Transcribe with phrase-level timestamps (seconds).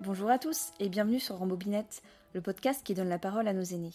[0.00, 2.02] Bonjour à tous et bienvenue sur Rambobinette,
[2.32, 3.94] le podcast qui donne la parole à nos aînés.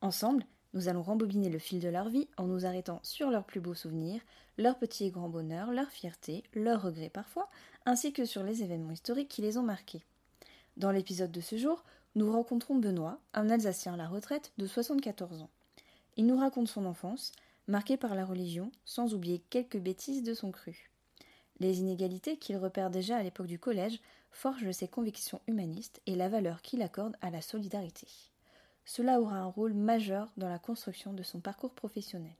[0.00, 3.60] Ensemble, nous allons rembobiner le fil de leur vie en nous arrêtant sur leurs plus
[3.60, 4.22] beaux souvenirs,
[4.56, 7.50] leurs petits et grands bonheurs, leurs fiertés, leurs regrets parfois,
[7.84, 10.06] ainsi que sur les événements historiques qui les ont marqués.
[10.78, 11.84] Dans l'épisode de ce jour,
[12.14, 15.50] nous rencontrons Benoît, un Alsacien à la retraite de 74 ans.
[16.16, 17.32] Il nous raconte son enfance,
[17.68, 20.88] marquée par la religion, sans oublier quelques bêtises de son cru.
[21.58, 26.28] Les inégalités qu'il repère déjà à l'époque du collège forgent ses convictions humanistes et la
[26.28, 28.06] valeur qu'il accorde à la solidarité.
[28.84, 32.36] Cela aura un rôle majeur dans la construction de son parcours professionnel.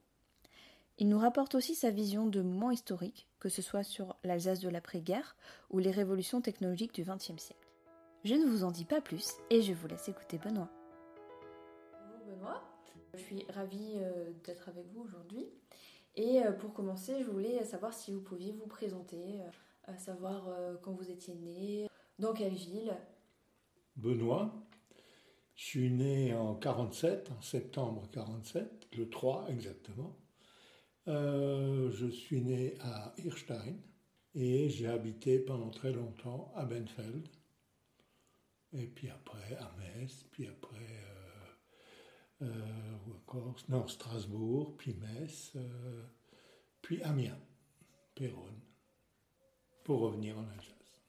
[0.99, 4.69] Il nous rapporte aussi sa vision de moments historiques, que ce soit sur l'Alsace de
[4.69, 5.37] l'après-guerre
[5.71, 7.69] ou les révolutions technologiques du XXe siècle.
[8.25, 10.71] Je ne vous en dis pas plus et je vous laisse écouter Benoît.
[11.93, 12.63] Bonjour Benoît,
[13.15, 15.47] je suis ravie euh, d'être avec vous aujourd'hui.
[16.17, 19.41] Et euh, pour commencer, je voulais savoir si vous pouviez vous présenter,
[19.89, 20.49] euh, savoir
[20.83, 22.97] quand vous étiez né, dans quelle ville.
[23.97, 24.53] Benoît,
[25.55, 30.17] je suis né en 47, en septembre 47, le 3 exactement.
[31.07, 33.77] je suis né à Hirstein
[34.35, 37.29] et j'ai habité pendant très longtemps à Benfeld.
[38.73, 41.06] Et puis après à Metz, puis après
[42.43, 46.03] euh, euh, encore, non, Strasbourg, puis Metz, euh,
[46.83, 47.39] puis Amiens,
[48.15, 48.61] Péronne,
[49.85, 51.01] pour revenir en Alsace.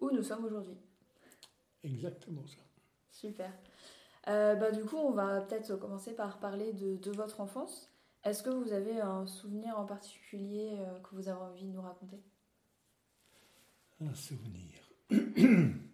[0.00, 0.76] Où nous sommes aujourd'hui.
[1.82, 2.60] Exactement ça.
[3.10, 3.52] Super.
[4.26, 7.88] bah, du coup, on va peut-être commencer par parler de, de votre enfance.
[8.24, 12.22] Est-ce que vous avez un souvenir en particulier que vous avez envie de nous raconter?
[14.00, 14.90] Un souvenir.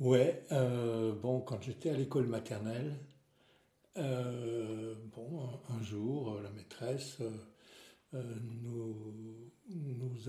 [0.00, 2.96] Ouais, euh, bon, quand j'étais à l'école maternelle,
[3.98, 7.18] euh, bon, un, jour, euh, la maîtresse
[8.14, 8.96] nous,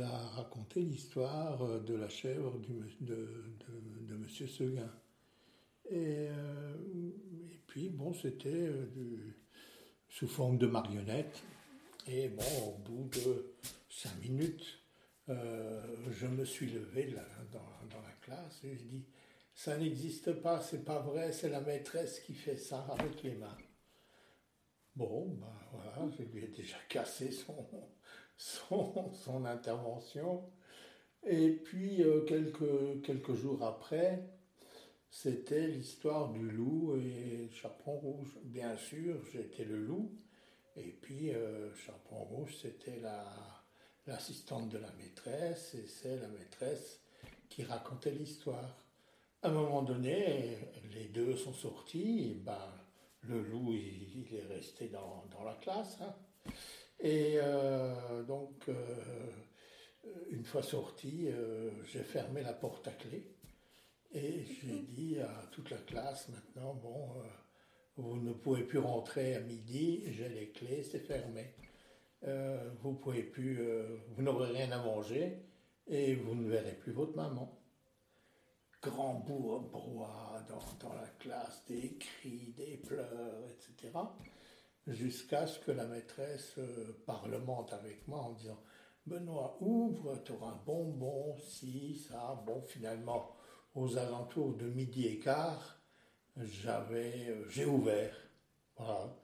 [0.02, 2.60] a raconté l'histoire de la chèvre
[3.00, 4.92] de, de, Monsieur Seguin.
[5.90, 8.70] Et, et puis, bon, c'était
[10.10, 11.42] sous forme de marionnette.
[12.08, 13.54] Et bon, au bout de
[13.90, 14.82] cinq minutes,
[15.28, 17.16] je me suis levé
[17.54, 19.06] dans, dans la classe et je dis
[19.54, 23.58] ça n'existe pas, c'est pas vrai, c'est la maîtresse qui fait ça avec les mains.
[24.96, 27.68] Bon, ben voilà, je lui ai déjà cassé son,
[28.38, 30.44] son, intervention.
[31.24, 34.28] Et puis, euh, quelques, quelques jours après,
[35.10, 38.38] c'était l'histoire du loup et Chaperon Rouge.
[38.44, 40.18] Bien sûr, j'étais le loup.
[40.76, 43.02] Et puis, euh, Chaperon Rouge, c'était
[44.08, 47.02] l'assistante de la maîtresse, et c'est la maîtresse
[47.50, 48.81] qui racontait l'histoire.
[49.44, 50.56] À un moment donné,
[50.94, 52.72] les deux sont sortis, et ben,
[53.22, 55.98] le loup, il, est resté dans, dans la classe.
[56.00, 56.14] Hein.
[57.00, 58.76] Et euh, donc, euh,
[60.30, 63.36] une fois sorti, euh, j'ai fermé la porte à clé.
[64.14, 67.10] Et j'ai dit à toute la classe maintenant, bon,
[67.96, 71.56] vous ne pouvez plus rentrer à midi, j'ai les clés, c'est fermé.
[72.82, 73.62] vous pouvez plus,
[74.10, 75.40] vous n'aurez rien à manger
[75.88, 77.61] et vous ne verrez plus votre maman
[78.82, 83.98] grand brouhaha dans, dans la classe, des cris, des pleurs, etc.
[84.88, 88.60] Jusqu'à ce que la maîtresse euh, parlemente avec moi en disant
[89.06, 92.42] Benoît, ouvre, tu auras un bonbon, si, ça.
[92.46, 93.36] Bon, finalement,
[93.76, 95.80] aux alentours de midi et quart,
[96.38, 98.16] j'avais, euh, j'ai ouvert.
[98.78, 99.16] Voilà.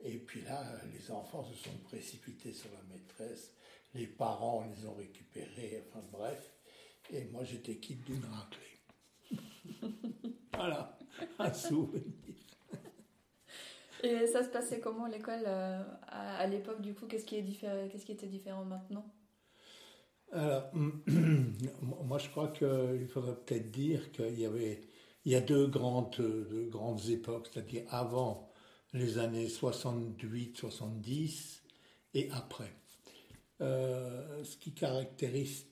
[0.00, 3.52] Et puis là, les enfants se sont précipités sur la maîtresse,
[3.94, 6.52] les parents les ont récupérés, enfin bref.
[7.10, 8.79] Et moi, j'étais quitte d'une raclée.
[10.54, 10.98] voilà,
[11.38, 12.02] un souvenir.
[14.02, 18.06] Et ça se passait comment l'école euh, à, l'époque du coup Qu'est-ce qui, est Qu'est-ce
[18.06, 19.04] qui était différent maintenant?
[20.32, 24.82] Alors, moi je crois qu'il faudrait peut-être dire qu'il y avait
[25.24, 28.48] il y a deux grandes, deux grandes époques, c'est-à-dire avant
[28.92, 31.62] les années 68-70
[32.14, 32.72] et après.
[33.60, 35.66] Euh, ce, qui caractérise,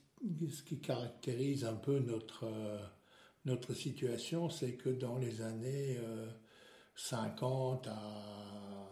[0.50, 2.78] ce qui caractérise un peu notre, euh,
[3.48, 5.98] notre situation, c'est que dans les années
[6.94, 8.90] 50 euh, à,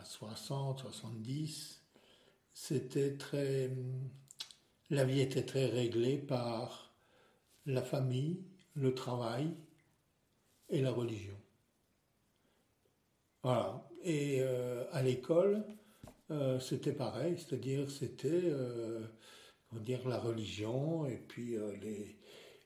[0.00, 1.80] à 60, 70,
[2.52, 3.70] c'était très.
[4.90, 6.92] La vie était très réglée par
[7.66, 8.44] la famille,
[8.74, 9.54] le travail
[10.68, 11.40] et la religion.
[13.42, 13.88] Voilà.
[14.02, 15.64] Et euh, à l'école,
[16.30, 18.52] euh, c'était pareil, c'est-à-dire c'était
[19.80, 22.16] dire la religion et puis les,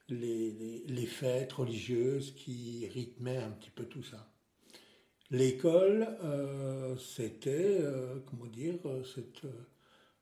[0.09, 4.31] les, les, fêtes religieuses qui rythmaient un petit peu tout ça.
[5.31, 8.79] L'école, euh, c'était, euh, comment dire,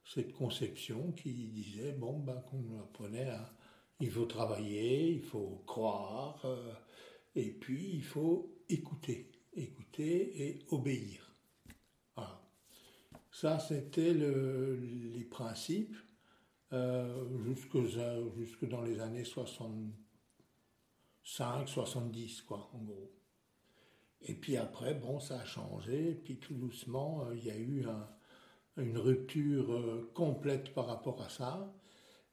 [0.03, 3.53] cette conception qui disait bon ben qu'on nous apprenait à
[3.99, 6.73] il faut travailler, il faut croire, euh,
[7.35, 11.35] et puis il faut écouter, écouter et obéir.
[12.15, 12.41] Voilà.
[13.31, 16.06] Ça, c'était le, les principes euh,
[17.45, 17.77] jusque,
[18.37, 23.11] jusque, dans les années 65, 70, quoi, en gros.
[24.21, 27.85] Et puis après, bon, ça a changé, puis tout doucement, euh, il y a eu
[27.85, 28.09] un,
[28.77, 31.73] une rupture euh, complète par rapport à ça.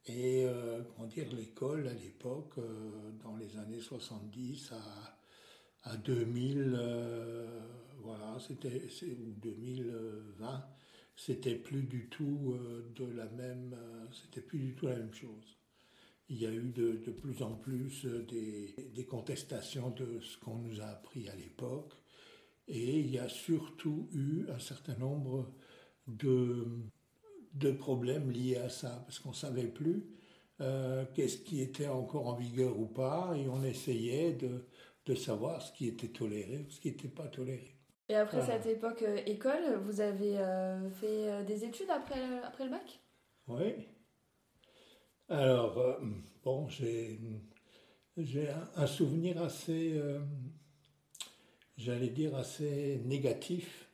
[0.05, 6.79] Et euh, comment dire, l'école à l'époque, euh, dans les années 70 à, à 2000,
[8.01, 8.87] voilà, c'était
[9.19, 10.65] ou 2020,
[11.15, 12.57] c'était plus du tout
[12.95, 13.75] de la même,
[14.11, 15.57] c'était plus du tout la même chose.
[16.27, 20.81] Il y a eu de, plus en plus des, des, contestations de ce qu'on nous
[20.81, 21.93] a appris à l'époque,
[22.67, 25.53] et il y a surtout eu un certain nombre
[26.07, 26.67] de,
[27.53, 30.03] de problèmes liés à ça, parce qu'on ne savait plus
[30.61, 34.65] euh, qu'est-ce qui était encore en vigueur ou pas, et on essayait de,
[35.05, 37.74] de savoir ce qui était toléré ou ce qui n'était pas toléré.
[38.07, 42.71] Et après cette époque euh, école, vous avez euh, fait des études après, après le
[42.71, 42.99] bac?
[43.47, 43.73] Oui.
[45.27, 45.99] Alors,
[46.43, 47.19] bon, j'ai,
[48.15, 49.99] j'ai un, souvenir assez,
[51.77, 53.85] j'allais dire, assez négatif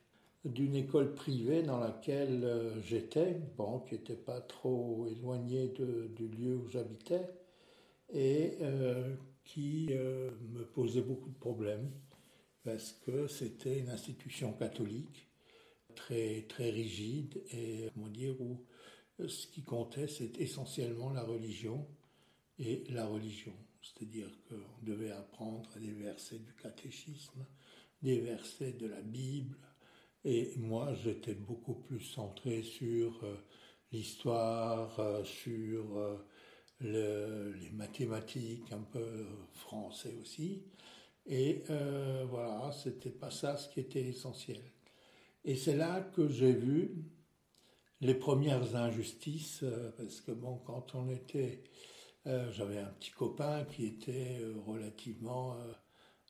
[0.44, 6.56] d'une école privée dans laquelle euh, j'étais, bon, qui n'était pas trop éloignée du lieu
[6.56, 7.28] où j'habitais,
[8.12, 9.14] et euh,
[9.44, 11.90] qui euh, me posait beaucoup de problèmes,
[12.64, 15.28] parce que c'était une institution catholique,
[15.94, 18.64] très, très rigide, et comment dire, où
[19.26, 21.86] ce qui comptait, c'était essentiellement la religion
[22.58, 23.54] et la religion.
[23.82, 27.44] C'est-à-dire qu'on devait apprendre des versets du catéchisme,
[28.02, 29.56] des versets de la Bible,
[30.24, 33.34] et moi, j'étais beaucoup plus centré sur euh,
[33.90, 36.16] l'histoire, euh, sur euh,
[36.80, 40.62] le, les mathématiques, un peu français aussi.
[41.26, 41.62] Et
[42.28, 44.60] voilà, c'était pas ça ce qui était essentiel.
[45.44, 47.04] Et c'est là que j'ai vu
[48.00, 49.64] les premières injustices,
[49.96, 51.62] parce que bon, quand on était,
[52.24, 55.56] j'avais un petit copain qui était relativement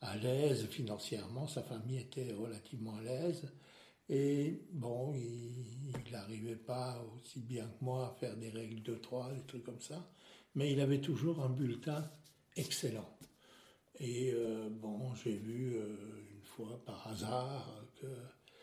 [0.01, 3.51] à l'aise financièrement, sa famille était relativement à l'aise,
[4.09, 9.33] et bon, il n'arrivait pas aussi bien que moi à faire des règles de trois,
[9.33, 10.11] des trucs comme ça,
[10.55, 12.11] mais il avait toujours un bulletin
[12.57, 13.09] excellent.
[14.03, 15.95] Et euh, bon, j'ai vu euh,
[16.35, 18.09] une fois par hasard que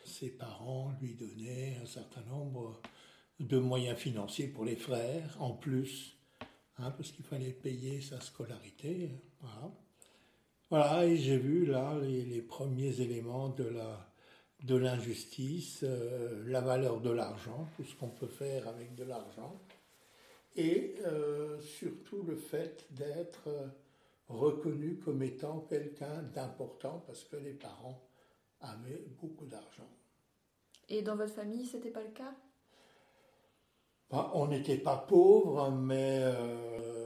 [0.03, 2.81] ses parents lui donnaient un certain nombre
[3.39, 6.17] de moyens financiers pour les frères, en plus,
[6.77, 9.11] hein, parce qu'il fallait payer sa scolarité.
[10.69, 11.05] Voilà.
[11.05, 14.05] Et j'ai vu là les premiers éléments de la
[14.65, 19.57] de l'injustice, euh, la valeur de l'argent, tout ce qu'on peut faire avec de l'argent,
[20.57, 20.95] et
[21.61, 23.47] surtout le fait d'être
[24.29, 28.01] reconnu comme étant quelqu'un d'important parce que les parents
[28.61, 29.89] avaient beaucoup d'argent.
[30.87, 32.33] Et dans votre famille, c'était pas le cas?
[34.09, 36.23] Bah, On n'était pas pauvres, mais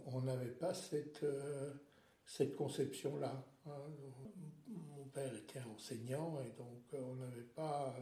[0.08, 1.26] on n'avait pas cette,
[2.26, 3.46] cette conception-là.
[3.66, 3.72] Hein
[5.14, 7.94] père était enseignant et donc euh, on n'avait pas,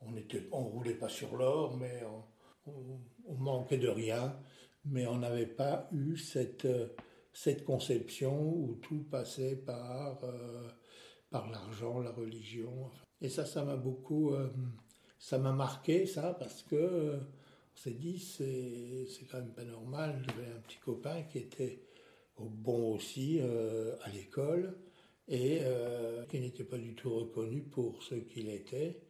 [0.00, 2.24] on était, on roulait pas sur l'or, mais on,
[3.38, 4.38] manquait de rien,
[4.84, 6.66] mais on n'avait pas eu cette
[7.42, 10.68] cette conception où tout passait par euh,
[11.30, 12.90] par l'argent, la religion.
[13.20, 14.48] Et ça, ça m'a beaucoup, euh,
[15.18, 20.22] ça m'a marqué ça parce que on s'est dit c'est quand même pas normal.
[20.26, 21.82] J'avais un petit copain qui était
[22.38, 24.76] bon aussi à l'école
[25.28, 29.00] et euh, qui n'était pas du tout reconnu pour ce qu'il était,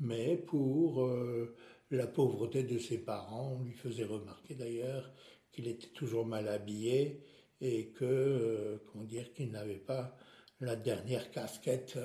[0.00, 1.54] mais pour euh,
[1.90, 3.56] la pauvreté de ses parents.
[3.58, 5.12] On lui faisait remarquer d'ailleurs
[5.52, 7.22] qu'il était toujours mal habillé
[7.60, 10.16] et que, euh, comment dire, qu'il n'avait pas
[10.60, 11.98] la dernière casquette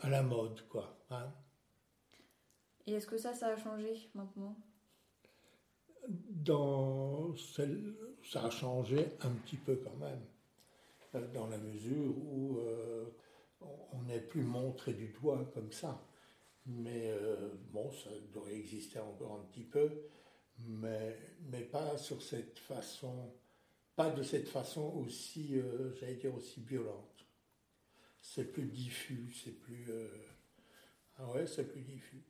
[0.00, 0.98] à la mode, quoi.
[1.10, 1.32] Hein.
[2.86, 4.56] Et est-ce que ça, ça a changé maintenant?
[6.08, 10.22] Dans ça a changé un petit peu quand même.
[11.14, 13.04] Euh, dans la mesure où euh,
[13.92, 16.02] on n'est plus montré du doigt comme ça.
[16.66, 19.90] Mais euh, bon, ça devrait exister encore un petit peu,
[20.58, 21.18] mais,
[21.50, 23.32] mais pas sur cette façon,
[23.96, 25.60] pas de cette façon aussi,
[25.98, 27.26] j'allais dire, aussi violente.
[28.20, 29.86] C'est plus diffus, c'est plus...
[31.18, 32.22] ah ouais, c'est plus diffus.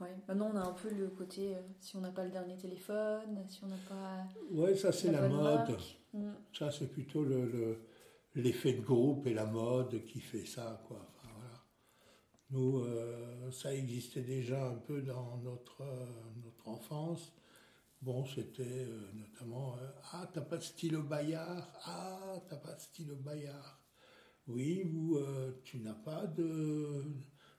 [0.00, 3.44] Ouais, maintenant on a un peu le côté, si on n'a pas le dernier téléphone,
[3.48, 4.26] si on n'a pas...
[4.50, 5.76] Ouais, ça c'est la, mode.
[6.14, 6.30] Mm.
[6.52, 7.78] Ça, c'est plutôt le,
[8.34, 11.06] l'effet de groupe et la mode qui fait ça, quoi.
[12.50, 12.84] Nous,
[13.52, 15.82] ça existait déjà un peu dans notre,
[16.44, 17.32] notre enfance.
[18.02, 19.76] Bon, c'était notamment
[20.12, 23.80] Ah, t'as pas de stylo Bayard Ah, t'as pas de stylo Bayard
[24.48, 25.18] Oui, ou
[25.64, 27.04] tu n'as pas de,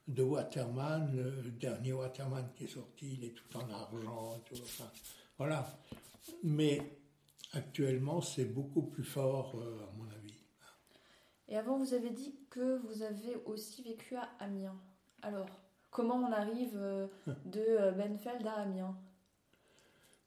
[0.07, 4.89] de Waterman, le dernier Waterman qui est sorti, il est tout en argent, tout, enfin,
[5.37, 5.79] voilà.
[6.43, 6.99] Mais
[7.53, 10.20] actuellement, c'est beaucoup plus fort, euh, à mon avis.
[11.51, 14.81] Et avant, vous avez dit que vous avez aussi vécu à Amiens.
[15.21, 15.49] Alors,
[15.91, 17.07] comment on arrive euh,
[17.45, 18.97] de euh, Benfeld à Amiens?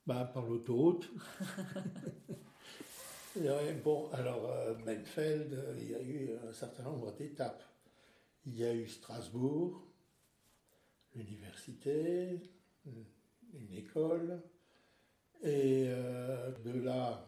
[0.07, 1.11] Bah, Par l'autoroute.
[3.85, 4.53] bon, alors,
[4.85, 7.65] Benfeld, il y a eu un certain nombre d'étapes.
[8.45, 9.83] Il y a eu Strasbourg,
[11.15, 12.39] l'université,
[12.85, 14.43] une école,
[15.43, 17.27] et euh, de là,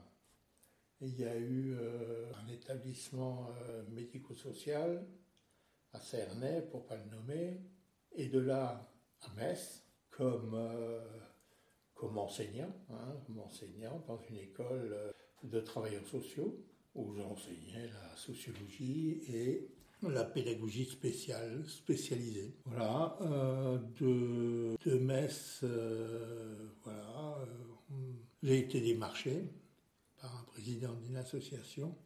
[1.01, 5.07] il y a eu euh, un établissement euh, médico-social
[5.93, 7.61] à Cernay, pour ne pas le nommer,
[8.13, 8.91] et de là
[9.23, 10.59] à Metz, comme,
[11.95, 16.63] comme enseignant, hein, comme enseignant dans une école de travailleurs sociaux,
[16.95, 19.69] où j'enseignais la sociologie et
[20.03, 22.55] la pédagogie spéciale, spécialisée.
[22.65, 27.95] Voilà, euh, de, de, Metz, euh, voilà, euh,
[28.43, 29.45] j'ai été démarché
[30.35, 31.97] un président d'une association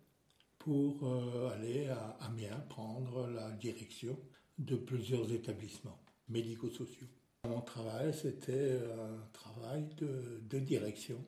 [0.58, 1.06] pour
[1.52, 4.18] aller à Amiens prendre la direction
[4.58, 5.98] de plusieurs établissements
[6.28, 7.06] médico-sociaux.
[7.48, 11.24] Mon travail, c'était un travail de, direction,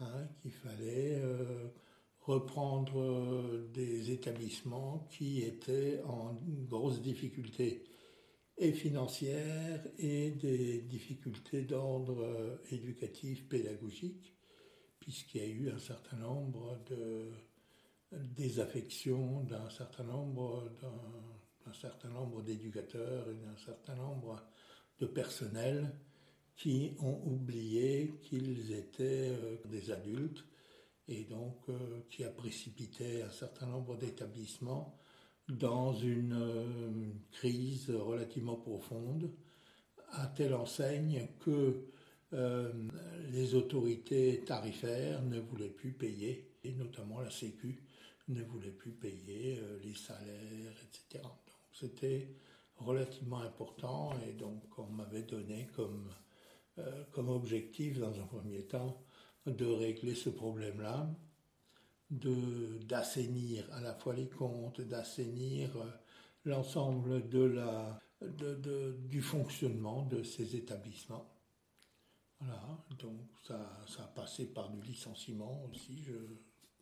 [0.00, 1.22] hein, qu'il fallait
[2.28, 6.36] reprendre euh, des établissements qui étaient en
[6.68, 7.84] grosse difficulté
[8.58, 14.34] et financière et des difficultés d'ordre euh, éducatif, pédagogique,
[15.08, 17.30] puisqu'il y a eu un certain nombre de
[18.12, 20.70] désaffections d'un certain nombre
[21.64, 24.38] d'un certain nombre d'éducateurs et d'un certain nombre
[25.00, 25.94] de personnels
[26.56, 30.44] qui ont oublié qu'ils étaient euh, des adultes
[31.08, 35.00] et donc euh, qui a précipité un certain nombre d'établissements
[35.48, 39.30] dans une euh, crise relativement profonde,
[40.10, 41.88] à telle enseigne que
[42.32, 42.72] euh,
[43.30, 47.82] les autorités tarifaires ne voulaient plus payer, et notamment la Sécu
[48.28, 51.22] ne voulait plus payer les salaires, etc.
[51.22, 52.28] Donc c'était
[52.76, 56.10] relativement important et donc on m'avait donné comme,
[57.12, 59.02] comme objectif dans un premier temps
[59.46, 61.08] de régler ce problème-là,
[62.10, 65.84] de d'assainir à la fois les comptes, d'assainir euh,
[66.44, 71.26] l'ensemble de la, du fonctionnement de ces établissements.
[72.40, 76.14] Voilà, donc ça, ça a passé par du licenciement aussi, je,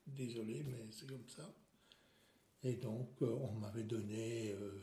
[0.07, 1.55] désolé, mais c'est comme ça.
[2.63, 4.83] Et donc euh, on m'avait donné euh,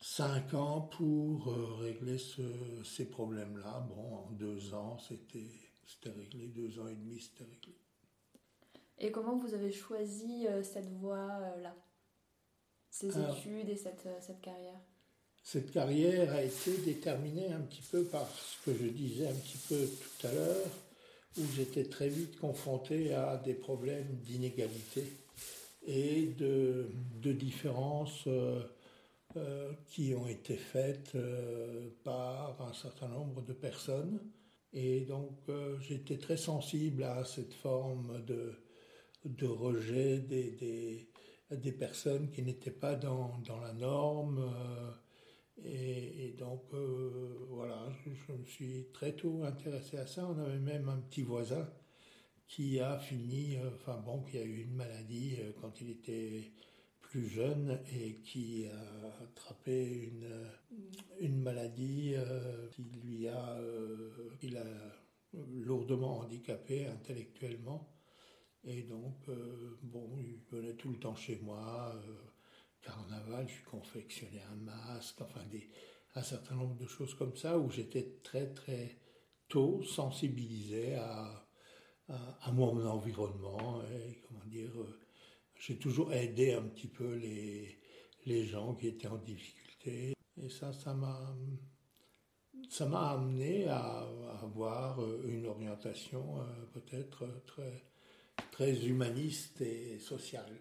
[0.00, 1.46] cinq ans pour
[1.80, 3.80] régler ce, ces problèmes-là.
[3.88, 7.76] Bon, en deux ans, c'était réglé, deux ans et demi, c'était réglé.
[8.98, 11.76] Et comment vous avez choisi euh, cette voie-là
[12.90, 14.80] Ces études et cette, euh, cette carrière?
[15.48, 19.58] Cette carrière a été déterminée un petit peu par ce que je disais un petit
[19.68, 20.66] peu tout à l'heure,
[21.38, 25.04] où j'étais très vite confronté à des problèmes d'inégalité
[25.86, 26.88] et de,
[27.22, 31.16] de différences euh, qui ont été faites
[32.02, 34.18] par un certain nombre de personnes
[34.72, 38.52] et donc euh, j'étais très sensible à cette forme de,
[39.24, 41.08] de rejet des, des,
[41.52, 44.52] des, personnes qui n'étaient pas dans, dans, la norme.
[45.64, 50.26] Euh, et, donc euh, voilà, je, me suis très tôt intéressé à ça.
[50.28, 51.68] On avait même un petit voisin
[52.48, 56.52] qui a fini, enfin bon, qui a eu une maladie quand il était
[57.00, 60.48] plus jeune et qui a attrapé une,
[61.20, 64.10] une maladie euh, qui lui a, euh,
[64.42, 64.64] il a
[65.64, 67.92] lourdement handicapé intellectuellement.
[68.64, 71.94] Et donc, euh, bon, il venait tout le temps chez moi.
[72.86, 75.40] Carnaval, je confectionnais un masque, enfin
[76.14, 78.96] un certain nombre de choses comme ça où j'étais très très
[79.48, 81.42] tôt sensibilisé à,
[82.52, 83.82] mon environnement
[84.26, 84.70] comment dire
[85.58, 90.14] j'ai toujours aidé un petit peu les, gens qui étaient en difficulté.
[90.42, 91.34] Et ça, ça m'a,
[93.10, 94.06] amené à,
[94.42, 97.26] avoir une orientation euh, peut-être
[98.50, 100.60] très humaniste et sociale.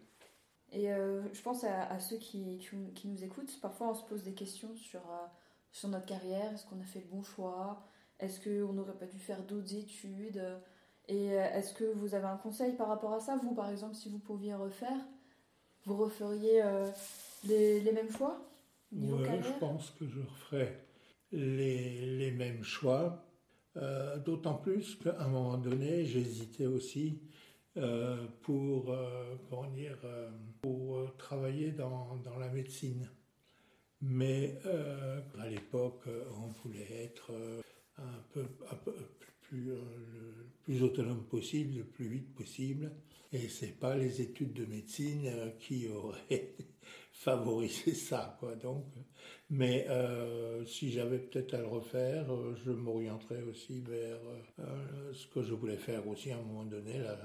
[0.76, 2.60] Et euh, je pense à, ceux qui,
[2.96, 3.58] qui, nous écoutent.
[3.62, 5.26] Parfois, on se pose des questions sur, euh,
[5.72, 6.54] sur notre carrière.
[6.54, 7.82] Est-ce qu'on a fait le bon choix?
[8.20, 10.44] Est-ce qu'on n'aurait pas dû faire d'autres études?
[11.08, 13.38] Et euh, est-ce que vous avez un conseil par rapport à ça?
[13.38, 15.00] Vous, par exemple, si vous pouviez refaire,
[15.86, 16.90] vous referiez euh,
[17.48, 18.38] les, les, mêmes choix
[18.92, 19.46] Ouais, carrière?
[19.46, 20.78] je pense que je referai
[21.32, 23.22] les, les mêmes choix.
[24.26, 27.22] D'autant plus qu'à un moment donné, j'hésitais aussi
[27.78, 29.36] euh, pour, euh,
[29.74, 30.30] dire, euh,
[30.62, 33.10] pour travailler dans, dans la médecine.
[34.02, 34.60] Mais
[35.40, 36.04] à l'époque,
[36.38, 37.32] on voulait être
[37.98, 38.46] un peu,
[39.42, 42.92] plus, le plus autonome possible, le plus vite possible.
[43.34, 46.54] Et c'est pas les études de médecine qui auraient
[47.14, 48.56] favorisé ça, quoi.
[48.56, 48.86] Donc,
[49.50, 49.88] mais
[50.68, 52.28] si j'avais peut-être à le refaire,
[52.64, 54.20] je m'orienterais aussi vers
[55.14, 57.18] ce que je voulais faire aussi à un moment donné, la,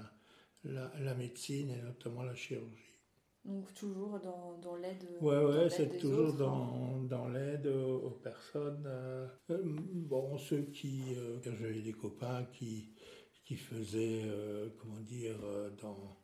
[0.64, 2.94] la, la médecine et notamment la chirurgie.
[3.44, 5.02] Donc toujours dans, dans l'aide.
[5.20, 6.98] Ouais, dans ouais, l'aide c'est toujours autres, hein.
[7.08, 8.84] dans, dans l'aide aux, personnes.
[8.86, 12.92] euh, euh, bon, ceux qui, euh, quand j'avais des copains qui,
[13.44, 16.18] qui faisaient, euh, comment dire, euh, dans,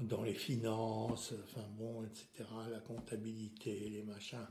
[0.00, 4.46] dans les finances, enfin bon, etc., la comptabilité, les machins,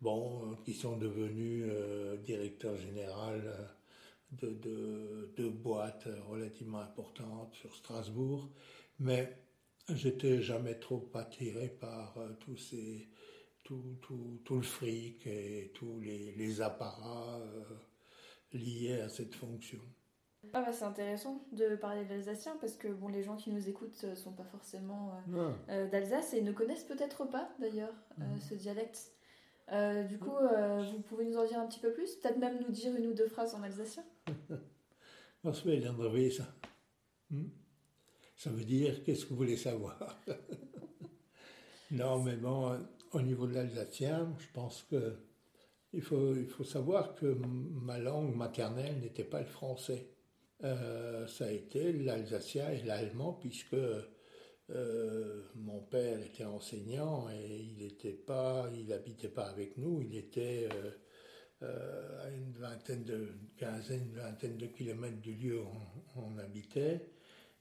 [0.00, 3.66] bon, euh, qui sont devenus euh, directeurs général euh,
[4.32, 8.50] de, de, de boîtes relativement importantes sur Strasbourg,
[8.98, 9.36] mais
[9.94, 13.08] J'étais jamais trop attiré par euh, tous ces,
[13.64, 17.64] tout, tout, tout le fric et tous les, les apparats euh,
[18.52, 19.80] liés à cette fonction.
[20.52, 23.68] Ah bah, c'est intéressant de parler de l'alsacien parce que bon, les gens qui nous
[23.68, 27.94] écoutent ne sont pas forcément euh, Ah, euh, d'Alsace et ne connaissent peut-être pas d'ailleurs
[28.22, 28.40] euh, Mhm.
[28.40, 29.12] ce dialecte.
[29.72, 32.60] Euh, du coup, euh, vous pouvez nous en dire un petit peu plus Peut-être même
[32.62, 34.04] nous dire une ou deux phrases en alsacien
[35.44, 36.46] der Weser?
[37.30, 37.48] Hmm?
[38.36, 40.18] Ça veut dire qu'est-ce que vous voulez savoir?
[41.92, 42.78] Non, mais bon, euh,
[43.12, 45.14] au niveau de l'alsacien, je pense que
[45.92, 50.10] il faut, savoir que ma langue maternelle n'était pas le français.
[50.64, 53.76] Euh, ça a été l'alsacien et l'allemand, puisque
[54.70, 58.68] euh, mon père était enseignant et il n'était pas,
[59.46, 60.68] avec nous, il était
[61.62, 67.10] à une vingtaine de, quinzaine, vingtaine de kilomètres du lieu où on, habitait.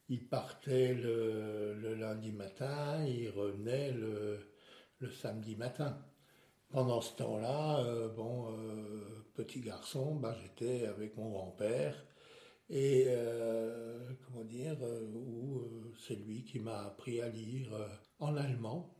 [0.09, 4.39] Il partait le, lundi matin, il revenait le,
[5.21, 5.97] samedi matin.
[6.69, 11.95] Pendant ce temps-là, euh, bon, euh, petit garçon, ben, j'étais avec mon grand-père
[12.69, 17.87] et euh, comment dire, euh, euh, c'est lui qui m'a appris à lire euh,
[18.19, 18.95] en allemand,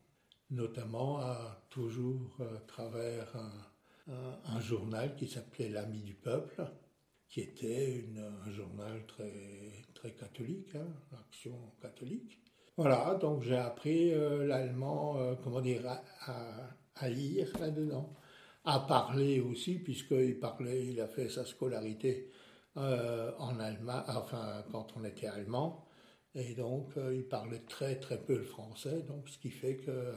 [0.51, 3.35] notamment à toujours travers
[4.07, 6.65] un- un journal qui s'appelait L'Ami du Peuple,
[7.27, 10.87] qui était un journal très, très catholique, hein,
[11.19, 12.39] action catholique.
[12.77, 15.81] Voilà, donc j'ai appris euh, l'allemand, euh, comment dire,
[16.25, 18.13] à, lire là-dedans,
[18.63, 22.31] à parler aussi, puisqu'il parlait, il a fait sa scolarité
[22.77, 25.85] euh, en allemand, enfin quand on était allemand,
[26.33, 30.13] et donc euh, il parlait très très peu le français, donc ce qui fait que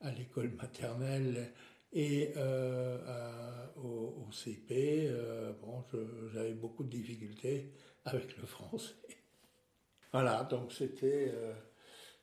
[0.00, 1.52] à l'école maternelle
[1.96, 5.82] et euh, à- au, CP, euh, bon,
[6.34, 7.72] j'avais beaucoup de difficultés
[8.04, 8.94] avec le français.
[10.12, 11.54] Voilà, donc c'était, euh,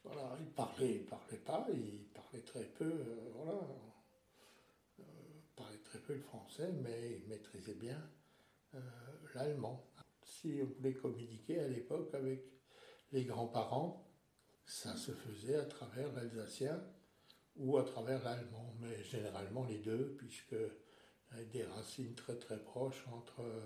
[0.04, 3.60] voilà, il parlait, il parlait pas, il parlait très peu, euh, voilà,
[5.00, 5.04] euh,
[5.36, 8.02] il parlait très peu le français, mais il maîtrisait bien
[8.76, 8.80] euh,
[9.36, 9.86] l'allemand.
[10.24, 12.44] Si on voulait communiquer à l'époque avec
[13.12, 14.08] les grands-parents,
[14.66, 16.82] ça se faisait à travers l'alsacien
[17.56, 20.56] ou à travers l'allemand, mais généralement les deux, puisque
[21.32, 23.62] il y a des racines très très proches entre euh,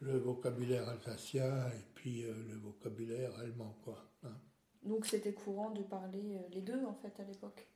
[0.00, 3.98] le vocabulaire alsacien et puis euh, le vocabulaire allemand, quoi.
[4.24, 4.36] hein.
[4.82, 7.66] Donc c'était courant de parler euh, les deux en fait à l'époque?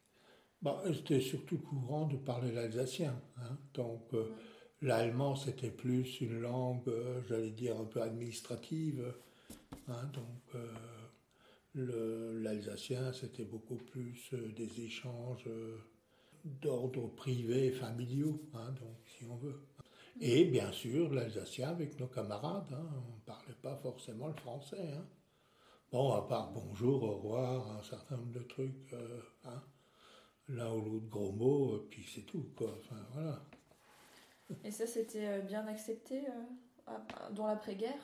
[0.63, 3.15] Bah, c'était surtout courant de parler l'alsacien.
[3.37, 3.59] hein.
[3.75, 4.33] Donc, euh,
[4.81, 9.15] l'allemand, c'était plus une langue, euh, j'allais dire, un peu administrative.
[9.89, 10.11] hein.
[10.15, 10.67] Donc, euh,
[11.77, 15.79] l'alsacien, c'était beaucoup plus euh, des échanges euh,
[16.45, 19.61] d'ordre privé, familiaux, hein, donc, si on veut.
[20.21, 22.73] Et bien sûr, l'alsacien avec nos camarades.
[22.73, 22.89] hein.
[23.09, 24.93] On ne parlait pas forcément le français.
[24.97, 25.07] hein.
[25.93, 28.93] Bon, à part bonjour, au revoir, un certain nombre de trucs.
[28.93, 29.21] euh,
[30.49, 32.79] l'un ou l'autre gros mot, euh, puis c'est tout, quoi.
[33.13, 33.41] Voilà.
[34.65, 36.23] Et ça c'était bien accepté
[37.33, 37.99] dans l'après-guerre?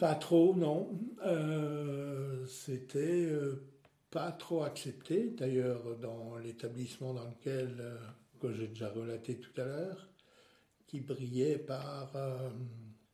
[0.00, 0.98] Pas trop, non.
[1.26, 3.68] Euh, C'était euh,
[4.10, 5.28] pas trop accepté.
[5.28, 7.98] D'ailleurs, dans l'établissement dans lequel, euh,
[8.40, 10.08] que j'ai déjà relaté tout à l'heure,
[10.86, 12.12] qui brillait par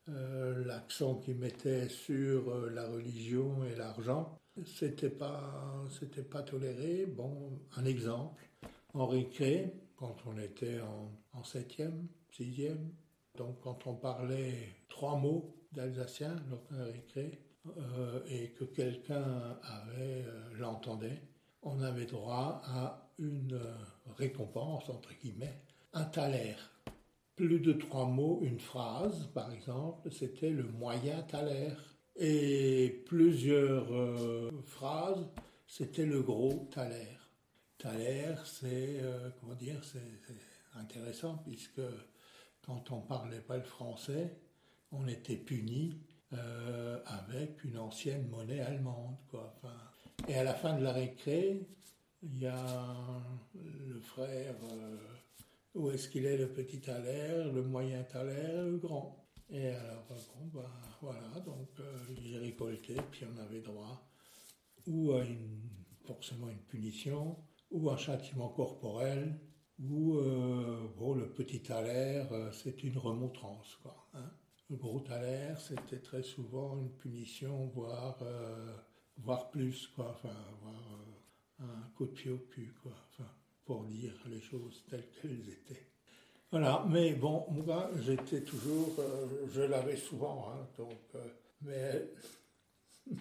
[0.06, 5.84] l'accent qu'il mettait sur la religion et l'argent, c'était pas,
[6.30, 7.06] pas toléré.
[7.06, 8.48] Bon, un exemple,
[8.94, 12.92] en récré, quand on était en, en septième, sixième,
[13.36, 17.38] donc quand on parlait trois mots d'alsacien lors d'un récré
[17.78, 21.22] euh, et que quelqu'un avait euh, l'entendait,
[21.62, 23.74] on avait droit à une euh,
[24.16, 25.60] récompense, entre guillemets,
[25.92, 26.54] un thaler.
[27.34, 31.70] Plus de trois mots, une phrase, par exemple, c'était le moyen thaler.
[32.18, 33.88] Et plusieurs
[34.64, 35.28] phrases,
[35.66, 37.18] c'était le gros thaler.
[37.76, 39.02] Thaler, c'est,
[39.38, 40.00] comment dire, c'est
[40.78, 41.82] intéressant puisque
[42.64, 44.34] quand on parlait pas le français,
[44.92, 46.00] on était puni
[46.32, 49.16] euh, avec une ancienne monnaie allemande.
[49.28, 49.54] Quoi.
[50.28, 51.68] Et à la fin de la récré,
[52.22, 53.22] il y a
[53.54, 54.96] le frère, euh,
[55.74, 59.24] où est-ce qu'il est le petit thaler, le moyen thaler, le grand.
[59.50, 60.70] Et alors, bon, bah,
[61.00, 64.02] voilà, donc euh, j'ai récolté, puis on avait droit
[64.88, 65.68] ou à une,
[66.04, 67.36] forcément une punition,
[67.70, 69.38] ou un châtiment corporel,
[69.80, 70.20] ou
[70.96, 73.74] bon, le petit thaler, c'est une remontrance.
[73.82, 74.30] Quoi, hein.
[75.04, 78.18] Thaler, c'était très souvent une punition, voire,
[79.18, 80.98] voire plus, quoi, enfin, voire
[81.60, 83.30] un coup de pied au cul, quoi, enfin,
[83.64, 85.86] pour dire les choses telles qu'elles étaient.
[86.50, 91.28] Voilà, mais bon, moi, j'étais toujours, euh, je l'avais souvent, hein, donc, euh,
[91.62, 92.10] mais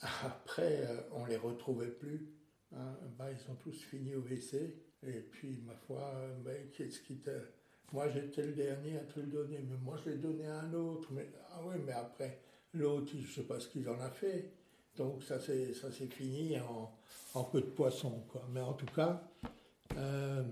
[0.00, 2.32] après, euh, on les retrouvait plus.
[2.72, 7.18] Hein, bah, ils sont tous finis au WC, et puis, ma foi, mais qu'est-ce qui
[7.18, 7.30] te...
[7.92, 10.74] Moi, j'étais le dernier à te le donner, mais moi, je l'ai donné à un
[10.74, 11.08] autre.
[11.12, 12.40] Mais, ah oui, mais après,
[12.74, 14.52] l'autre, je ne sais pas ce qu'il en a fait.
[14.98, 15.72] Donc ça s'est
[16.10, 16.92] fini en,
[17.34, 18.24] en queue de poisson.
[18.28, 18.44] Quoi.
[18.50, 19.22] Mais en tout cas,
[19.96, 20.42] euh,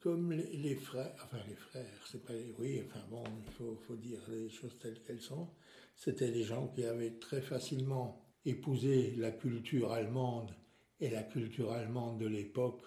[0.00, 4.20] comme les, frères, enfin les frères, c'est pas oui, enfin bon, il faut, faut dire
[4.28, 5.48] les choses telles qu'elles sont.
[5.96, 10.54] C'était des gens qui avaient très facilement épousé la culture allemande
[11.00, 12.82] et la culture allemande de l'époque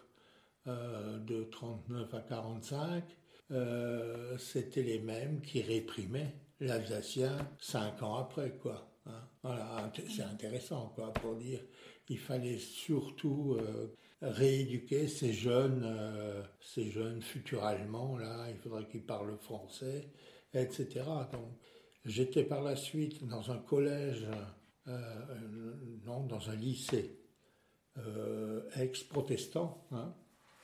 [0.67, 3.03] euh, de 39 à 45.
[3.51, 8.91] Euh, c'était les mêmes qui réprimaient l'Alsacien cinq ans après, quoi.
[9.06, 9.21] Hein.
[9.41, 11.62] Voilà, c'est intéressant quoi, pour dire
[12.10, 13.88] il fallait surtout euh,
[14.21, 18.47] rééduquer ces jeunes, euh, ces jeunes futurs Allemands là.
[18.49, 20.10] Il faudrait qu'ils parlent français,
[20.53, 21.06] etc.
[21.32, 21.53] Donc
[22.03, 24.27] j'étais par la suite dans un collège,
[26.06, 27.21] non, dans un lycée
[28.75, 30.13] ex-protestant, hein,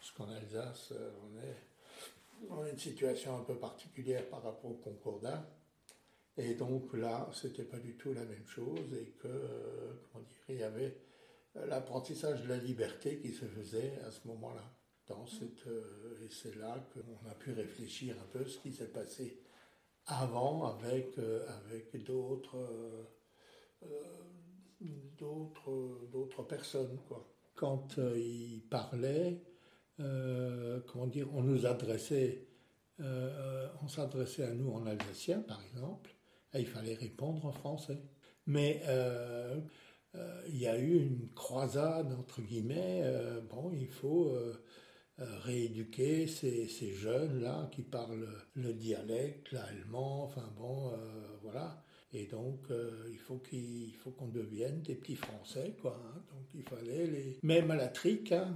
[0.04, 0.92] parce qu'en Alsace
[1.24, 5.50] on est dans une situation un peu particulière par rapport au Concordat.
[6.36, 10.44] Et donc là, c'était pas du tout la même chose et que, euh, comment dire,
[10.50, 10.98] il y avait
[11.56, 14.76] l'apprentissage de la liberté qui se faisait à ce moment-là.
[15.08, 18.92] Dans cette, euh, et c'est là qu'on a pu réfléchir un peu ce qui s'est
[18.92, 19.42] passé
[20.08, 22.58] avant avec, euh, avec d'autres,
[25.18, 27.00] d'autres, d'autres personnes.
[27.08, 27.26] Quoi.
[27.56, 29.40] Quand il parlait,
[29.98, 32.48] comment dire, on nous adressait,
[33.00, 36.16] on s'adressait à nous en alsacien par exemple,
[36.56, 38.02] il fallait répondre en français.
[38.46, 39.60] Mais euh,
[40.16, 44.36] euh, il y a eu une croisade, entre guillemets, euh, bon, il faut
[45.18, 50.92] rééduquer ces, ces jeunes-là qui parlent le dialecte, l'allemand, enfin bon,
[51.44, 51.84] voilà.
[52.14, 52.68] Et donc,
[53.10, 56.00] il faut qu'il faut qu'on devienne des petits Français, quoi.
[56.06, 56.22] Hein.
[56.32, 57.40] Donc, il fallait les...
[57.42, 58.54] Même à la trique, hein,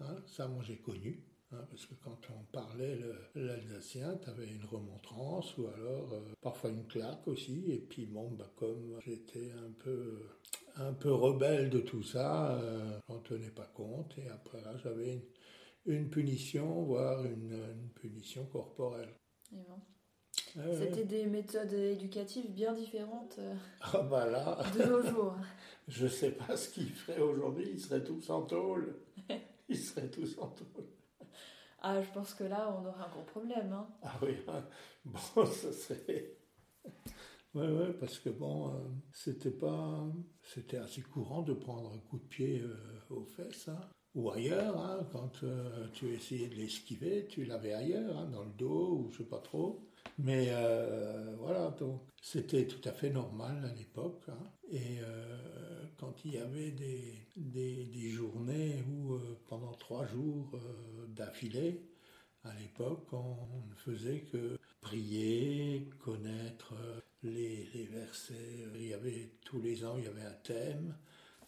[0.00, 1.22] hein, ça, moi, j'ai connu.
[1.50, 2.98] Parce que quand on parlait
[3.34, 7.72] l'alsacien, tu avais une remontrance ou alors euh, parfois une claque aussi.
[7.72, 10.26] Et puis bon, bah, comme j'étais un peu,
[10.76, 14.18] un peu rebelle de tout ça, euh, j'en tenais pas compte.
[14.18, 15.24] Et après là, j'avais
[15.86, 19.14] une, punition, voire une, punition corporelle.
[20.54, 24.26] C'était des méthodes éducatives bien différentes euh, ah bah
[24.76, 25.36] de nos jours.
[25.88, 28.96] Je sais pas ce qu'ils feraient aujourd'hui, ils seraient tous en tôle.
[29.70, 30.86] Ils seraient tous en tôle.
[31.80, 33.72] Ah, je pense que là, on aura un gros problème.
[33.72, 33.86] Hein.
[34.02, 34.64] Ah oui, hein.
[35.04, 36.38] bon, ça serait.
[37.54, 38.78] Oui, ouais, parce que bon, euh,
[39.12, 40.06] c'était pas.
[40.42, 42.76] C'était assez courant de prendre un coup de pied euh,
[43.10, 43.80] aux fesses, hein.
[44.14, 48.98] ou ailleurs, hein, quand euh, tu essayais de l'esquiver, tu l'avais ailleurs, dans le dos,
[48.98, 49.87] ou je sais pas trop.
[50.18, 50.52] Mais
[51.38, 54.24] voilà, donc c'était tout à fait normal à l'époque.
[54.70, 54.98] Et
[55.98, 61.82] quand il y avait des, des, journées où euh, pendant trois jours euh, d'affilée,
[62.44, 63.36] à l'époque, on,
[63.68, 68.34] ne faisait que prier, connaître euh, les, les, versets.
[68.74, 70.94] Il y avait tous les ans, il y avait un thème.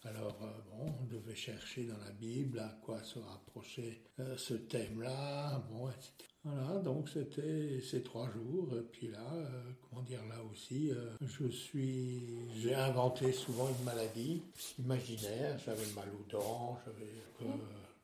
[0.04, 0.38] Alors,
[0.70, 4.02] bon, on devait chercher dans la Bible à quoi se rapprochait
[4.36, 6.30] ce thème-là, bon, etc.
[6.42, 8.74] Voilà, donc c'était ces trois jours.
[8.74, 13.84] Et puis là, euh, comment dire, là aussi, euh, je suis, j'ai inventé souvent une
[13.84, 14.42] maladie
[14.78, 15.58] imaginaire.
[15.58, 17.54] J'avais mal aux dents, j'avais, euh,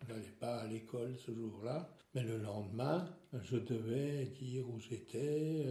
[0.06, 1.88] je n'allais pas à l'école ce jour-là.
[2.14, 3.08] Mais le lendemain,
[3.42, 5.64] je devais dire où j'étais,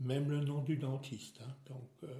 [0.00, 1.40] même le nom du dentiste.
[1.42, 2.10] Hein, donc.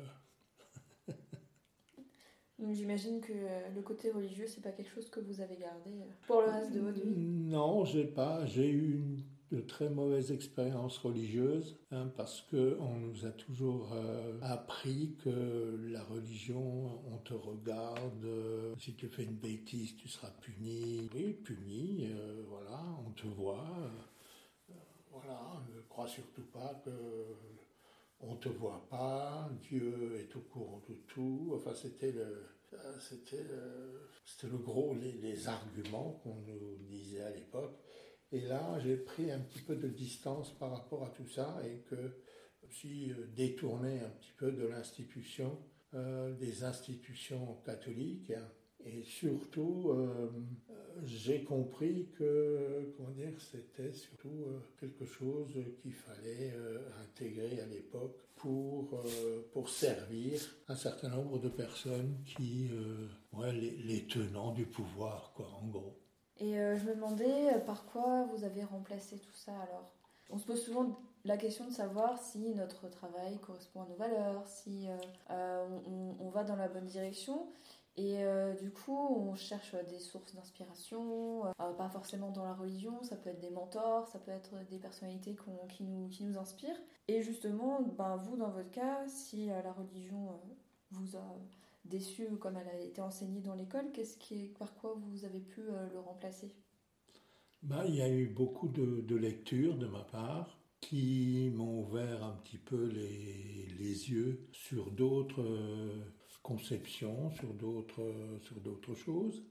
[2.73, 3.33] J'imagine que
[3.75, 5.91] le côté religieux, c'est pas quelque chose que vous avez gardé
[6.27, 7.17] pour le reste de votre vie?
[7.17, 8.47] Non, j'ai pas.
[8.47, 9.23] J'ai eu une
[9.55, 15.79] de très mauvaises expériences religieuses, hein, parce que on nous a toujours euh, appris que
[15.91, 21.09] la religion, on te regarde, euh, si tu fais une bêtise, tu seras puni.
[21.15, 23.65] Oui, puni, euh, voilà, on te voit,
[25.13, 26.91] voilà, ne crois surtout pas que
[28.29, 31.53] on te voit pas, Dieu est au courant de tout.
[31.55, 32.45] Enfin, c'était le,
[33.01, 33.47] c'était
[34.25, 37.79] c'était le gros, les, les arguments qu'on nous disait à l'époque.
[38.33, 41.83] Et là, j'ai pris un petit peu de distance par rapport à tout ça et
[41.89, 42.17] que
[42.67, 45.59] aussi euh, détourné un petit peu de l'institution,
[45.95, 48.31] euh, des institutions catholiques.
[48.31, 48.49] Hein.
[48.87, 50.31] Et surtout, euh,
[51.05, 52.95] j'ai compris que
[53.39, 54.47] c'était surtout
[54.79, 56.53] quelque chose qu'il fallait
[57.03, 59.03] intégrer à l'époque pour,
[59.53, 62.69] pour servir un certain nombre de personnes qui,
[63.33, 65.99] ouais, les, les tenants du pouvoir, quoi, en gros.
[66.39, 69.93] Et euh, je me demandais euh, par quoi vous avez remplacé tout ça alors?
[70.31, 74.47] On se pose souvent la question de savoir si notre travail correspond à nos valeurs,
[74.47, 74.89] si
[75.31, 75.81] euh,
[76.21, 77.47] on, va dans la bonne direction.
[77.97, 78.25] Et
[78.61, 83.41] du coup, on cherche des sources d'inspiration, pas forcément dans la religion, ça peut être
[83.41, 85.37] des mentors, ça peut être des personnalités
[85.69, 86.81] qui, nous, qui nous inspirent.
[87.07, 90.41] Et justement, ben, vous, dans votre cas, si la religion
[90.91, 91.39] vous a
[91.85, 94.19] déçu comme elle a été enseignée dans l'école, qu'est-ce
[94.59, 96.53] par quoi vous avez pu euh, le remplacer?
[97.63, 102.37] Bah, Il y a eu beaucoup de, lectures de ma part qui m'ont ouvert un
[102.45, 106.03] petit peu les, les yeux sur d'autres euh,
[106.45, 109.43] conceptions, sur d'autres, sur d'autres choses.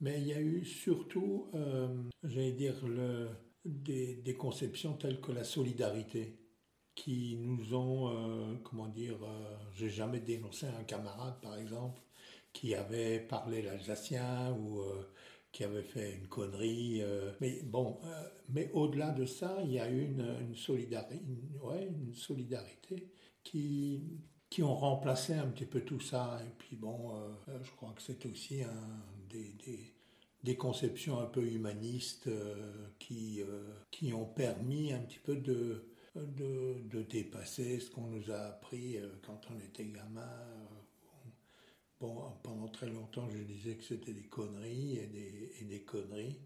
[0.00, 1.88] Mais il y a eu surtout, euh,
[2.22, 3.28] j'allais dire, le,
[3.64, 6.38] des, des, conceptions telles que la solidarité
[6.94, 12.00] qui nous ont, euh, comment dire, euh, j'ai jamais dénoncé un camarade, par exemple,
[12.52, 14.82] qui avait parlé l'alsacien ou
[15.52, 17.02] qui avait fait une connerie.
[17.40, 17.98] mais bon,
[18.48, 23.12] mais au-delà de ça, il y a eu une, une, ouais, une solidarité
[23.44, 24.02] qui,
[24.50, 26.40] qui ont remplacé un petit peu tout ça.
[26.46, 27.14] Et puis bon,
[27.62, 28.62] je crois que c'est aussi
[29.28, 29.54] des,
[30.42, 32.30] des, conceptions un peu humanistes
[32.98, 33.42] qui,
[33.90, 35.88] qui ont permis un petit peu de
[36.26, 40.20] de, dépasser ce qu'on nous a appris euh, quand on était gamin.
[40.20, 41.30] Euh,
[42.00, 46.38] bon, pendant très longtemps, je disais que c'était des conneries et des, et des conneries.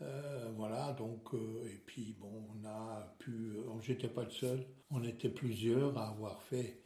[0.00, 5.28] Euh, voilà, donc, et puis bon, on a pu, j'étais pas le seul, on était
[5.28, 6.82] plusieurs à avoir fait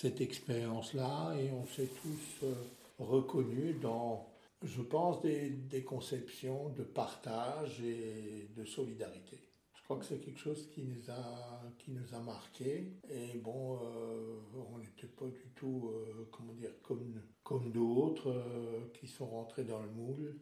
[0.00, 2.46] cette expérience-là et on s'est tous
[2.98, 4.28] reconnus dans,
[4.62, 9.38] je pense, des, des conceptions de partage et de solidarité.
[9.74, 12.92] Je crois que c'est quelque chose qui nous a, qui nous a marqué.
[13.08, 14.40] Et bon, euh,
[14.74, 19.62] on n'était pas du tout, euh, comment dire, comme, comme d'autres euh, qui sont rentrés
[19.64, 20.40] dans le moule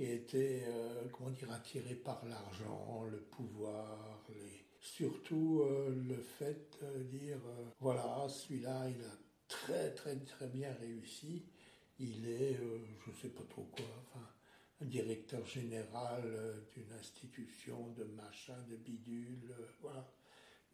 [0.00, 0.64] et étaient,
[1.12, 4.66] comment dire, attirés par l'argent, le pouvoir, les...
[4.82, 7.38] surtout le fait de dire,
[7.80, 9.16] voilà, celui-là, il a
[9.48, 11.44] très, très, très bien réussi.
[11.98, 14.26] Il est, je ne sais pas trop quoi, enfin,
[14.84, 19.54] directeur général euh, d'une institution de machin, de bidule.
[19.58, 20.06] Euh, voilà.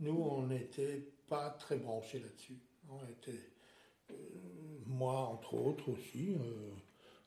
[0.01, 2.59] Nous, on n'était pas très branchés là-dessus.
[2.89, 3.51] On était,
[4.11, 4.15] euh,
[4.87, 6.37] moi entre autres aussi,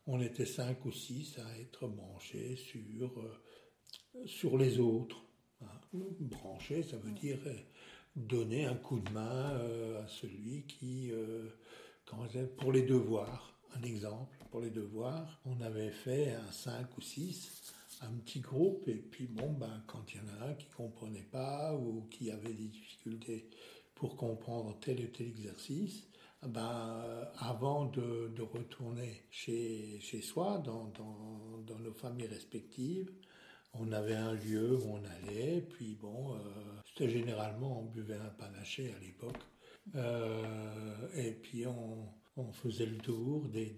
[0.08, 3.12] on était cinq ou six à être branchés sur,
[4.26, 5.24] sur les autres.
[5.94, 7.40] Brancher, ça veut dire
[8.16, 9.60] donner un coup de main
[10.02, 11.12] à celui qui,
[12.58, 13.54] pour les devoirs.
[13.76, 18.88] Un exemple, pour les devoirs, on avait fait un 5 ou 6, un petit groupe,
[18.88, 22.08] et puis bon, ben, quand il y en a un qui ne comprenait pas ou
[22.10, 23.50] qui avait des difficultés
[23.96, 26.08] pour comprendre tel ou tel exercice,
[26.44, 33.12] ben, avant de, retourner chez, chez soi, dans, dans, nos familles respectives,
[33.74, 36.40] on avait un lieu où on allait, puis bon, euh,
[36.86, 39.38] c'était généralement, on buvait un panaché à l'époque,
[39.96, 42.08] euh, et puis on,
[42.54, 43.70] faisait le tour des,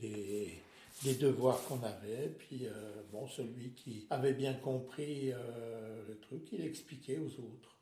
[1.03, 2.29] des, devoirs qu'on avait.
[2.29, 7.77] Puis, euh, bon, celui qui avait bien compris le truc, il expliquait aux autres.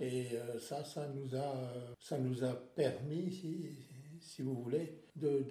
[0.00, 1.54] Et euh, ça, ça nous a,
[1.98, 3.32] ça nous a permis,
[4.28, 5.44] si, si vous voulez, de,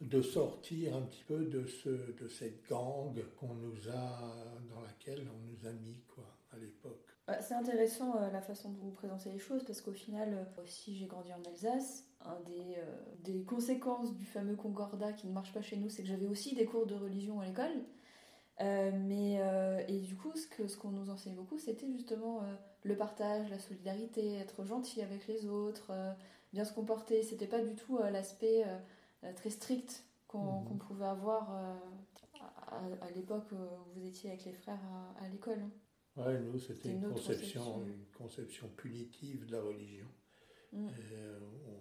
[0.00, 4.34] de, sortir un petit peu de, ce, de cette gang qu'on nous a,
[4.68, 7.14] dans laquelle on nous a mis, quoi, à l'époque.
[7.26, 11.06] Bah, c'est intéressant la façon dont vous présentez les choses parce qu'au final, aussi j'ai
[11.06, 15.62] grandi en Alsace, un des, euh, des, conséquences du fameux concordat qui ne marche pas
[15.62, 17.84] chez nous, c'est que j'avais aussi des cours de religion à l'école.
[18.60, 22.42] Euh, mais euh, et du coup, ce que ce qu'on nous enseignait beaucoup, c'était justement
[22.82, 25.92] le partage, la solidarité, être gentil avec les autres,
[26.54, 27.22] bien se comporter.
[27.22, 28.64] C'était pas du tout l'aspect
[29.36, 30.78] très strictes qu'on Mhm.
[30.78, 33.56] pouvait avoir à, à l'époque où
[33.94, 34.80] vous étiez avec les frères
[35.20, 35.62] à, à l'école.
[36.16, 37.84] Ouais, nous, c'était une conception, conception.
[37.84, 40.06] une conception punitive de la religion.
[40.72, 40.88] Mm.
[41.12, 41.40] Euh,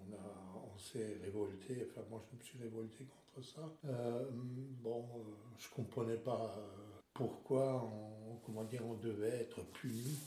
[0.09, 3.05] on a, on s'est révolté, enfin moi je me suis révolté
[3.36, 3.62] contre ça.
[3.86, 5.21] Euh, bon, euh,
[5.59, 10.17] je comprenais pas euh, pourquoi on, comment dire, on devait être puni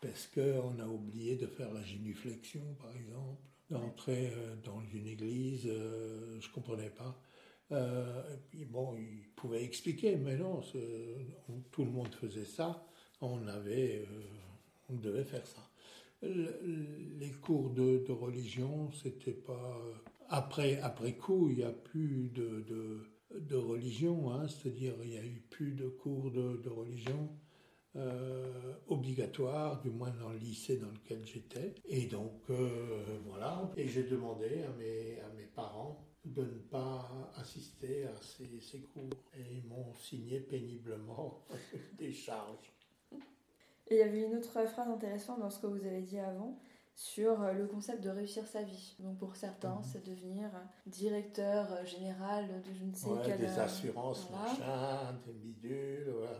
[0.00, 5.66] parce qu'on a oublié de faire la génuflexion par exemple, d'entrer euh, dans une église,
[5.66, 7.20] euh, je comprenais pas.
[7.72, 10.60] Euh, et puis bon, il pouvait expliquer, mais non,
[11.70, 12.84] tout le monde faisait ça,
[13.20, 14.04] on avait,
[14.88, 15.70] on devait faire ça.
[16.22, 16.60] Le-
[17.18, 19.80] les cours de, religion, c'était pas.
[20.28, 25.18] Après, après coup, il n'y a plus de, de, de religion, hein, c'est-à-dire il n'y
[25.18, 27.30] a eu plus de cours de religion
[27.96, 31.74] euh, obligatoires, du moins dans le lycée dans lequel j'étais.
[31.86, 33.70] Et donc, euh, voilà.
[33.76, 38.80] Et j'ai demandé à mes, à mes parents de ne pas assister à ces, ces
[38.82, 39.10] cours.
[39.36, 41.40] Et ils m'ont signé péniblement
[41.98, 42.72] des charges.
[43.88, 46.56] Et il y avait une autre phrase intéressante dans ce que vous avez dit avant
[46.94, 48.94] sur euh, le concept de réussir sa vie.
[49.00, 49.82] Donc pour certains, Mhm.
[49.84, 50.48] c'est devenir
[50.86, 53.38] directeur général de je ne sais Ouais, quel...
[53.40, 54.44] des assurances, voilà.
[54.52, 56.38] machin, des bidules, voilà.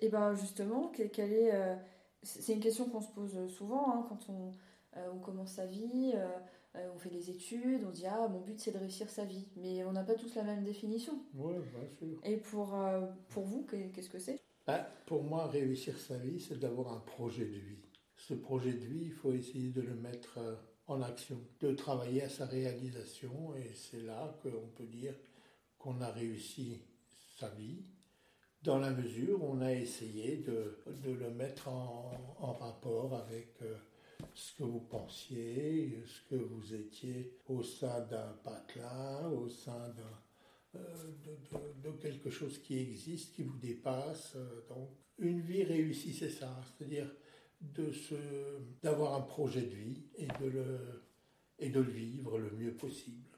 [0.00, 1.74] Et ben justement, que- quelle est, euh,
[2.22, 4.52] c'est une question qu'on se pose souvent hein, quand on,
[4.96, 6.28] euh, on commence sa vie, euh,
[6.94, 9.84] on fait des études, on dit ah mon but c'est de réussir sa vie, mais
[9.84, 11.14] on n'a pas tous la même définition.
[11.34, 12.18] Oui, bien sûr.
[12.24, 14.40] Et pour, euh, pour vous, que- qu'est-ce que c'est?
[14.66, 17.78] Ben, pour moi, réussir sa vie, c'est d'avoir un projet de vie.
[18.16, 20.38] Ce projet de vie, il faut essayer de le mettre
[20.86, 25.14] en action, de travailler à sa réalisation, et c'est là qu'on peut dire
[25.78, 26.80] qu'on a réussi
[27.38, 27.82] sa vie,
[28.62, 33.54] dans la mesure où on a essayé de, de le mettre en, en rapport avec
[33.62, 33.76] euh,
[34.34, 39.94] ce que vous pensiez, ce que vous étiez au sein d'un patelin, au sein
[40.74, 40.78] euh,
[41.82, 44.34] de quelque chose qui existe, qui vous dépasse.
[44.36, 47.10] euh, Donc, une vie réussie, c'est ça, c'est-à-dire
[47.60, 48.14] de se,
[48.82, 51.02] d'avoir un projet de vie et de le,
[51.58, 53.36] et de le vivre le mieux possible.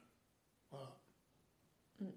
[0.69, 0.99] Voilà.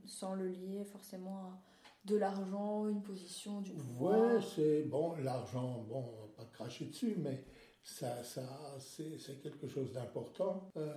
[0.05, 1.63] Sans le lier forcément à
[2.05, 4.43] de l'argent, une position, du Ouais, pouvoir.
[4.55, 7.45] c'est bon, l'argent, bon, on va pas cracher dessus, mais
[7.83, 10.71] ça, ça, c'est quelque chose d'important.
[10.77, 10.95] Euh,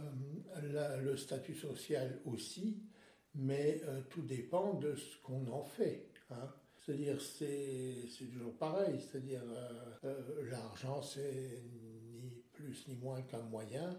[1.02, 2.78] le statut social aussi,
[3.36, 6.10] mais euh, tout dépend de ce qu'on en fait.
[6.32, 6.50] hein.
[6.86, 7.96] C'est-à-dire, c'est
[8.32, 9.00] toujours pareil.
[9.02, 9.44] C'est-à-dire,
[10.06, 11.62] euh, l'argent, c'est
[12.14, 13.98] ni plus ni moins qu'un moyen.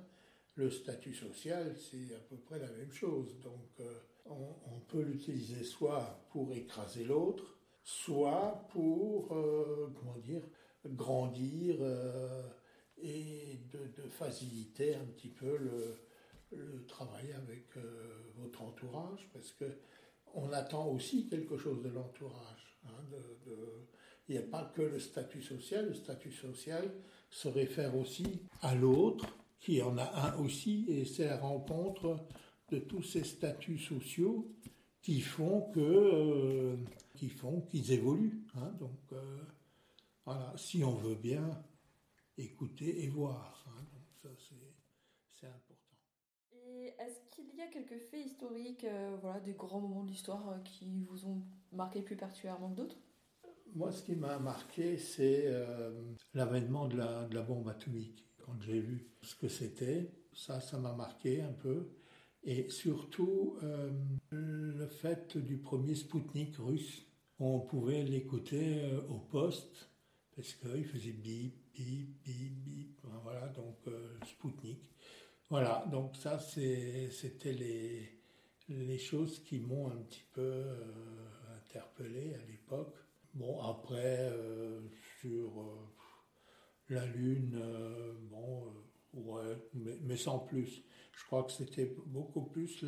[0.55, 3.39] Le statut social, c'est à peu près la même chose.
[3.43, 3.87] Donc,
[4.31, 10.43] on, peut l'utiliser soit pour écraser l'autre, soit pour, euh, comment dire,
[10.87, 12.43] grandir euh,
[12.97, 15.97] et de, faciliter un petit peu le,
[16.87, 19.67] travail avec euh, votre entourage, parce que
[20.35, 22.79] on attend aussi quelque chose de l'entourage.
[22.87, 23.05] hein,
[24.29, 26.91] il n'y a pas que le statut social, le statut social
[27.31, 29.27] se réfère aussi à l'autre,
[29.61, 32.17] qui en a un aussi, et c'est la rencontre
[32.71, 34.55] de tous ces statuts sociaux
[35.03, 36.77] qui font que euh,
[37.15, 38.43] qui font qu'ils évoluent.
[38.57, 38.73] hein.
[38.79, 39.43] donc euh,
[40.25, 41.65] voilà, si on veut bien
[42.37, 43.65] écouter et voir.
[43.69, 43.83] hein.
[43.93, 44.75] donc ça c'est
[45.33, 45.97] c'est important.
[46.53, 50.63] Et est-ce qu'il y a quelques faits historiques, euh, voilà, des grands moments de l'histoire
[50.65, 52.99] qui vous ont marqué plus particulièrement que d'autres?
[53.75, 55.47] Moi, ce qui m'a marqué, c'est
[56.35, 58.25] l'avènement de la, de la bombe atomique.
[58.39, 61.91] Quand j'ai vu ce que c'était, ça, ça m'a marqué un peu.
[62.45, 63.91] Et surtout, euh,
[64.31, 67.05] le fait du premier Spoutnik russe.
[67.41, 69.91] On pouvait l'écouter euh, au poste,
[70.35, 73.01] parce qu'il faisait bip, bip, bip, bip.
[73.23, 74.91] Voilà, donc euh, Spoutnik.
[75.51, 78.19] Voilà, donc ça, c'était les,
[78.69, 80.85] les choses qui m'ont un petit peu euh,
[81.57, 82.97] interpellé à l'époque.
[83.35, 84.33] Bon, après,
[85.21, 85.79] sur
[86.89, 87.63] la Lune,
[88.31, 88.65] bon,
[89.75, 90.83] mais, sans plus.
[91.13, 92.85] Je crois que c'était beaucoup plus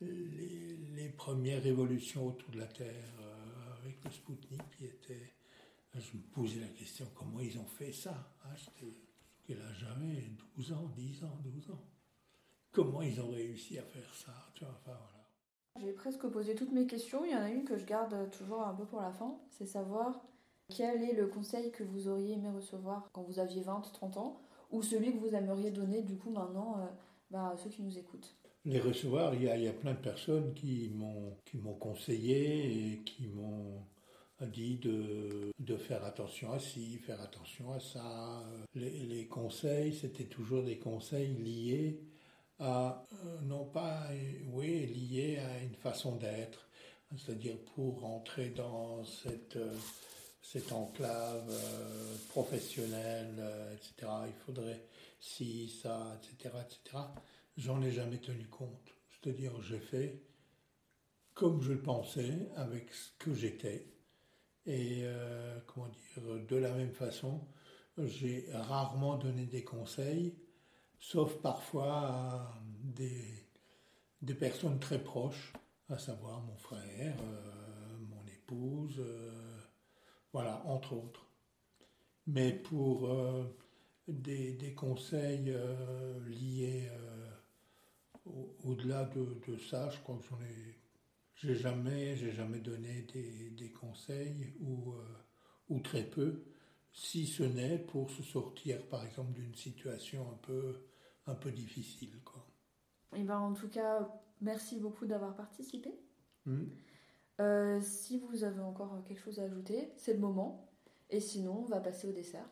[0.00, 5.32] les, premières révolutions autour de la Terre euh, avec le Spoutnik qui était.
[5.94, 8.32] Je me posais la question comment ils ont fait ça?
[8.44, 8.94] Hein, J'étais-
[9.60, 11.84] âge j'avais 12 ans, 10 ans, 12 ans.
[12.70, 14.32] Comment ils ont réussi à faire ça?
[14.54, 15.28] Tu vois, enfin, voilà.
[15.80, 17.24] J'ai presque posé toutes mes questions.
[17.24, 19.38] Il y en a une que je garde toujours un peu pour la fin.
[19.50, 20.20] C'est savoir
[20.68, 24.40] quel est le conseil que vous auriez aimé recevoir quand vous aviez 20, 30 ans,
[24.70, 26.86] ou celui que vous aimeriez donner du coup maintenant euh,
[27.30, 28.34] bah, à ceux qui nous écoutent.
[28.64, 33.28] Les recevoir, il y a, y a plein de personnes qui m'ont conseillé et qui
[33.28, 33.80] m'ont
[34.46, 38.44] dit de, de faire attention à ci, faire attention à ça.
[38.74, 42.00] Les, les conseils, c'était toujours des conseils liés
[42.58, 44.08] à, euh, non pas,
[44.52, 46.68] oui, lié à une façon d'être,
[47.16, 49.72] c'est-à-dire pour rentrer dans cette, euh,
[50.52, 53.42] cette enclave euh, professionnelle,
[53.74, 54.86] etc., il faudrait
[55.20, 57.04] si, ça, etc., etc.,
[57.56, 58.94] j'en ai jamais tenu compte.
[59.10, 60.22] C'est-à-dire, j'ai fait
[61.34, 63.86] comme je le pensais, avec ce que j'étais.
[64.66, 65.04] Et
[65.66, 67.46] comment dire, de la même façon,
[67.96, 70.36] j'ai rarement donné des conseils,
[70.98, 73.46] sauf parfois à des,
[74.22, 75.52] des personnes très proches,
[75.88, 79.47] à savoir mon frère, euh, mon épouse, euh,
[80.32, 81.26] voilà, entre autres.
[82.26, 83.44] Mais pour euh,
[84.06, 85.54] des, des, conseils
[86.26, 86.90] liés
[88.64, 90.78] au-delà de, de, ça, je crois que j'en ai,
[91.36, 94.94] j'ai jamais, j'ai jamais donné des, des conseils ou,
[95.70, 96.44] ou très peu
[96.92, 100.76] si ce n'est pour se sortir, par exemple, d'une situation un peu,
[101.26, 102.20] un peu difficile.
[102.24, 102.44] Quoi.
[103.14, 104.08] Et eh ben, en tout cas,
[104.40, 105.90] merci beaucoup d'avoir participé.
[106.44, 106.66] Hmm.
[107.40, 110.68] Euh, si vous avez encore quelque chose à ajouter, c'est le moment.
[111.10, 112.48] Et sinon, on va passer au dessert.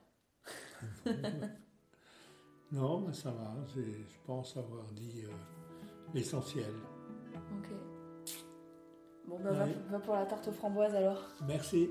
[2.72, 3.54] non, mais ça va.
[3.74, 5.30] Je pense avoir dit euh,
[6.14, 6.72] l'essentiel.
[7.58, 7.68] Ok.
[9.26, 11.20] Bon, ben, va, va pour la tarte aux framboises alors.
[11.46, 11.90] Merci.